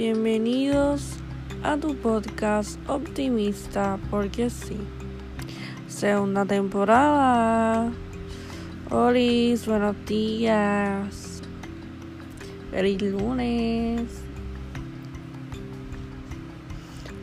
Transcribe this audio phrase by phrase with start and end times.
[0.00, 1.16] Bienvenidos
[1.62, 4.78] a tu podcast optimista, porque sí.
[5.88, 7.92] Segunda temporada.
[8.90, 11.42] Hola, buenos días.
[12.70, 14.24] Feliz lunes.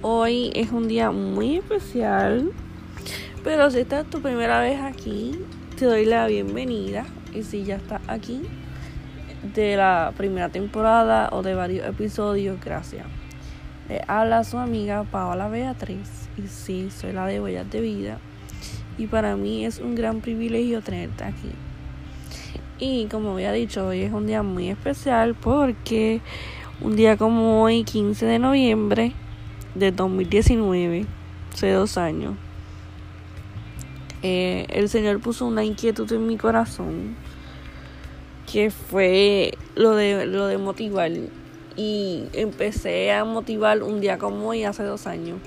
[0.04, 2.52] Hoy es un día muy especial.
[3.44, 5.32] Pero si esta es tu primera vez aquí,
[5.80, 7.07] te doy la bienvenida.
[7.34, 8.44] Y si ya estás aquí,
[9.41, 13.05] de la primera temporada o de varios episodios, gracias.
[13.90, 18.20] Le habla su amiga Paola Beatriz y sí, soy la de Huellas de Vida
[18.98, 21.52] y para mí es un gran privilegio tenerte aquí.
[22.80, 26.22] Y como había dicho, hoy es un día muy especial porque
[26.81, 29.14] un día como hoy, 15 de noviembre
[29.73, 31.06] de 2019,
[31.54, 32.36] hace dos años,
[34.22, 37.16] eh, el Señor puso una inquietud en mi corazón
[38.52, 41.12] que fue lo de, lo de motivar.
[41.76, 45.38] Y empecé a motivar un día como hoy, hace dos años.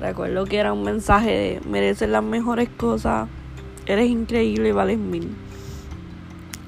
[0.00, 3.28] Recuerdo que era un mensaje de mereces las mejores cosas,
[3.86, 5.36] eres increíble y vales mil.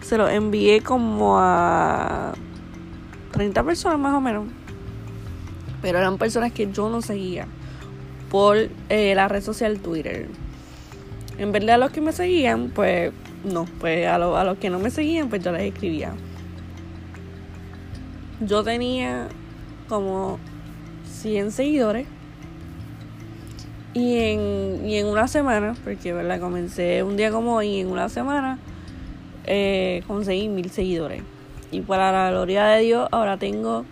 [0.02, 2.34] Se lo envié como a
[3.32, 4.46] 30 personas más o menos.
[5.82, 7.48] Pero eran personas que yo no seguía
[8.30, 8.56] por
[8.88, 10.28] eh, la red social Twitter.
[11.38, 13.12] En verdad los que me seguían, pues
[13.44, 16.12] no, pues a, a los que no me seguían, pues yo les escribía.
[18.40, 19.28] Yo tenía
[19.88, 20.38] como
[21.24, 22.06] 100 seguidores.
[23.92, 26.40] Y en, y en una semana, porque ¿verdad?
[26.40, 28.58] comencé un día como hoy, y en una semana
[29.46, 31.22] eh, conseguí mil seguidores.
[31.70, 33.84] Y para la gloria de Dios, ahora tengo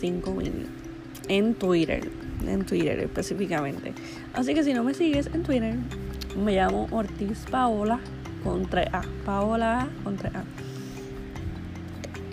[0.00, 0.66] 5000
[1.28, 2.10] en Twitter.
[2.46, 3.94] En Twitter específicamente.
[4.34, 5.76] Así que si no me sigues en Twitter,
[6.36, 8.00] me llamo Ortiz Paola
[8.42, 9.02] con 3A.
[9.24, 10.44] Paola con 3A.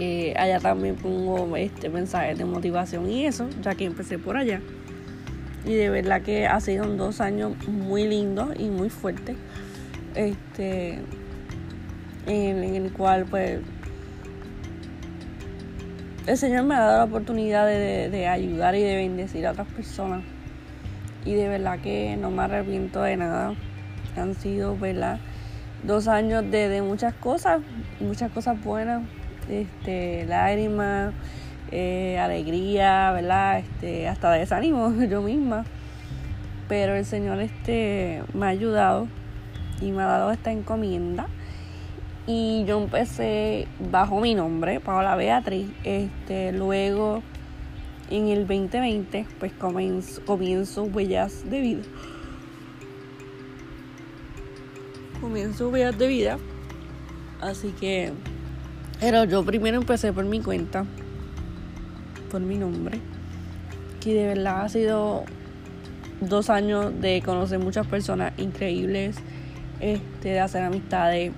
[0.02, 4.61] Eh, allá también pongo este mensaje de motivación y eso, ya que empecé por allá.
[5.65, 9.36] Y de verdad que ha sido dos años muy lindos y muy fuertes.
[10.15, 10.99] Este,
[12.27, 13.59] en, el cual pues
[16.27, 19.67] el Señor me ha dado la oportunidad de, de, ayudar y de bendecir a otras
[19.67, 20.23] personas.
[21.25, 23.53] Y de verdad que no me arrepiento de nada.
[24.15, 25.19] Han sido, ¿verdad?
[25.84, 27.62] Dos años de, muchas cosas,
[28.00, 29.04] muchas cosas buenas,
[29.50, 31.14] este, lágrimas,
[31.72, 33.60] eh, alegría, ¿verdad?
[33.60, 35.66] Este, hasta desánimo yo misma.
[36.67, 39.08] Pero el Señor este, me ha ayudado
[39.82, 41.28] y me ha dado esta encomienda.
[42.28, 45.67] Y yo empecé bajo mi nombre, Paola Beatriz.
[45.84, 47.23] Este, luego,
[48.11, 51.82] en el 2020, pues comienzo, comienzo Huellas de Vida
[55.19, 56.37] comienzo vías de vida.
[57.41, 58.11] Así que,
[58.99, 60.85] pero yo primero empecé por mi cuenta,
[62.30, 62.99] por mi nombre,
[64.02, 65.23] que de verdad ha sido
[66.21, 69.15] dos años de conocer muchas personas increíbles,
[69.80, 71.31] este, de hacer amistades,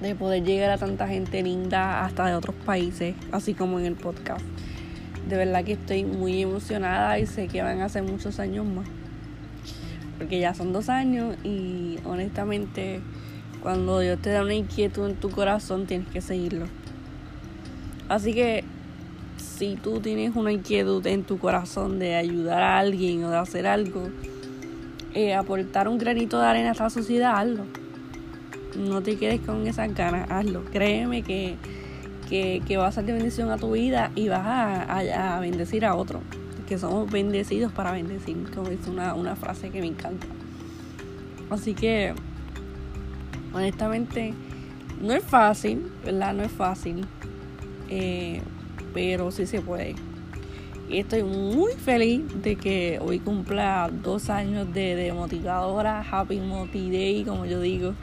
[0.00, 3.96] de poder llegar a tanta gente linda hasta de otros países, así como en el
[3.96, 4.44] podcast.
[5.28, 8.86] De verdad que estoy muy emocionada y sé que van a ser muchos años más
[10.20, 13.00] porque ya son dos años y honestamente
[13.62, 16.66] cuando Dios te da una inquietud en tu corazón tienes que seguirlo.
[18.06, 18.62] Así que
[19.38, 23.66] si tú tienes una inquietud en tu corazón de ayudar a alguien o de hacer
[23.66, 24.10] algo,
[25.14, 27.64] eh, aportar un granito de arena a esta sociedad, hazlo.
[28.76, 30.66] No te quedes con esas ganas, hazlo.
[30.66, 31.56] Créeme que,
[32.28, 35.94] que, va a ser de bendición a tu vida y vas a, a bendecir a
[35.94, 36.20] otro
[36.70, 40.28] que somos bendecidos para bendecir, como es una, una frase que me encanta.
[41.50, 42.14] Así que,
[43.52, 44.32] honestamente,
[45.02, 46.32] no es fácil, ¿verdad?
[46.32, 47.04] No es fácil,
[47.88, 48.40] eh,
[48.94, 49.96] pero sí se puede.
[50.88, 56.88] Y estoy muy feliz de que hoy cumpla dos años de, de motivadora, Happy Moti
[56.88, 57.94] Day, como yo digo.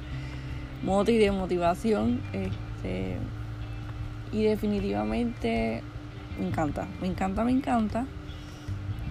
[0.83, 2.19] Moti de motivación.
[2.33, 3.15] Este,
[4.33, 5.83] y definitivamente
[6.37, 8.05] me encanta, me encanta, me encanta.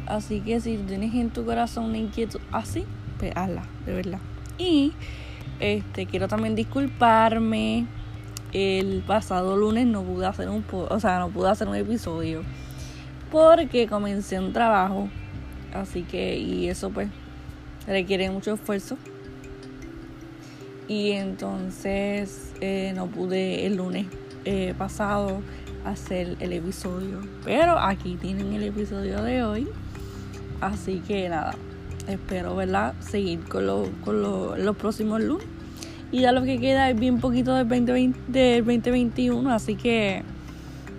[0.06, 2.84] Así que si tienes en tu corazón una inquietud así,
[3.18, 4.20] pues hazla, de verdad.
[4.58, 4.92] Y
[5.60, 7.86] este quiero también disculparme.
[8.52, 12.42] El pasado lunes no pude hacer un o sea, no pude hacer un episodio
[13.30, 15.08] porque comencé un trabajo.
[15.74, 17.08] Así que y eso pues
[17.86, 18.96] requiere mucho esfuerzo.
[20.88, 24.06] Y entonces eh, no pude el lunes
[24.44, 25.42] eh, pasado
[25.84, 27.20] hacer el episodio.
[27.44, 29.68] Pero aquí tienen el episodio de hoy.
[30.60, 31.54] Así que nada,
[32.08, 32.94] espero, ¿verdad?
[33.00, 35.46] Seguir con, con los próximos lunes.
[36.12, 40.22] Y ya lo que queda es bien poquito del, 2020, del 2021, así que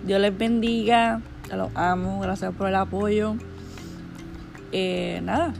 [0.06, 1.22] Dios les bendiga,
[1.54, 3.34] Los amo, gracias por el apoyo.
[4.70, 5.54] Eh, nada,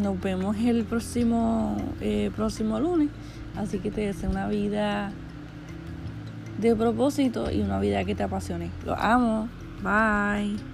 [0.00, 3.08] nos vemos el próximo, eh, próximo lunes.
[3.56, 5.12] Así que te deseo una vida
[6.58, 8.70] de propósito y una vida que te apasione.
[8.86, 9.48] Los amo.
[9.82, 10.71] Bye.